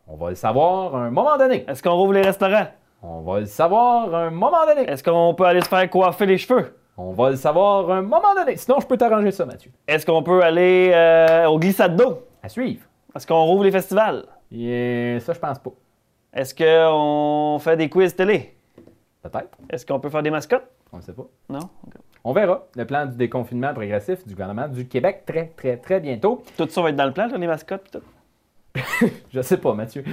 On 0.08 0.16
va 0.16 0.30
le 0.30 0.36
savoir 0.36 0.96
à 0.96 1.06
un 1.06 1.10
moment 1.10 1.40
donné. 1.40 1.66
Est-ce 1.68 1.82
qu'on 1.82 1.96
rouvre 1.96 2.14
les 2.14 2.22
restaurants? 2.22 2.68
On 3.04 3.22
va 3.22 3.40
le 3.40 3.46
savoir 3.48 4.14
à 4.14 4.26
un 4.26 4.30
moment 4.30 4.66
donné. 4.68 4.90
Est-ce 4.90 5.04
qu'on 5.04 5.34
peut 5.34 5.46
aller 5.46 5.62
se 5.62 5.68
faire 5.68 5.90
coiffer 5.90 6.28
les 6.28 6.38
cheveux? 6.38 6.78
On 6.98 7.14
va 7.14 7.32
le 7.32 7.36
savoir 7.36 7.90
à 7.90 7.98
un 7.98 8.02
moment 8.02 8.36
donné. 8.36 8.56
Sinon, 8.58 8.80
je 8.80 8.86
peux 8.86 8.98
t'arranger 8.98 9.32
ça, 9.32 9.46
Mathieu. 9.46 9.72
Est-ce 9.88 10.06
qu'on 10.06 10.22
peut 10.22 10.44
aller 10.44 10.92
euh, 10.94 11.48
au 11.48 11.58
glissade 11.58 11.96
d'eau? 11.96 12.28
À 12.44 12.50
suivre. 12.50 12.86
Est-ce 13.16 13.26
qu'on 13.26 13.44
rouvre 13.44 13.64
les 13.64 13.72
festivals? 13.72 14.26
Et 14.52 15.18
ça, 15.22 15.34
je 15.34 15.40
pense 15.40 15.58
pas. 15.58 15.72
Est-ce 16.34 16.54
qu'on 16.54 17.58
fait 17.60 17.76
des 17.76 17.90
quiz 17.90 18.16
télé? 18.16 18.56
Peut-être. 19.24 19.58
Est-ce 19.70 19.86
qu'on 19.86 20.00
peut 20.00 20.10
faire 20.10 20.24
des 20.24 20.30
mascottes? 20.30 20.68
On 20.94 20.98
ne 20.98 21.02
sait 21.02 21.14
pas. 21.14 21.26
Non? 21.50 21.70
On 22.24 22.34
verra 22.34 22.68
le 22.76 22.86
plan 22.86 23.08
du 23.08 23.16
déconfinement 23.16 23.74
progressif 23.74 24.28
du 24.28 24.34
gouvernement 24.36 24.68
du 24.68 24.88
Québec 24.88 25.24
très, 25.26 25.48
très, 25.48 25.78
très 25.78 26.00
bientôt. 26.00 26.44
Tout 26.56 26.68
ça 26.70 26.82
va 26.82 26.90
être 26.90 26.96
dans 26.96 27.06
le 27.06 27.14
plan, 27.14 27.28
les 27.36 27.48
mascottes 27.48 27.84
pis 27.84 27.92
tout? 27.92 29.08
Je 29.34 29.42
sais 29.42 29.58
pas, 29.58 29.74
Mathieu. 29.74 30.04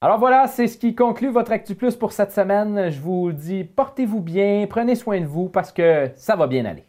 Alors 0.00 0.18
voilà, 0.20 0.46
c'est 0.46 0.68
ce 0.68 0.78
qui 0.78 0.94
conclut 0.94 1.28
votre 1.30 1.50
Actu 1.50 1.74
Plus 1.74 1.96
pour 1.96 2.12
cette 2.12 2.30
semaine. 2.30 2.88
Je 2.88 3.00
vous 3.00 3.32
dis, 3.32 3.64
portez-vous 3.64 4.20
bien, 4.20 4.64
prenez 4.70 4.94
soin 4.94 5.20
de 5.20 5.26
vous 5.26 5.48
parce 5.48 5.72
que 5.72 6.10
ça 6.14 6.36
va 6.36 6.46
bien 6.46 6.64
aller. 6.66 6.87